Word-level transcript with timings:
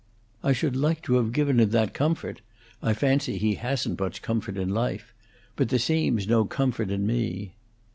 "I 0.43 0.51
should 0.51 0.75
like 0.75 1.03
to 1.03 1.17
have 1.17 1.31
given 1.31 1.59
him 1.59 1.69
that 1.69 1.93
comfort; 1.93 2.41
I 2.81 2.95
fancy 2.95 3.37
he 3.37 3.53
hasn't 3.53 3.99
much 3.99 4.23
comfort 4.23 4.57
in 4.57 4.69
life; 4.69 5.13
but 5.55 5.69
there 5.69 5.77
seems 5.77 6.27
no 6.27 6.43
comfort 6.45 6.89
in 6.89 7.05
me." 7.05 7.53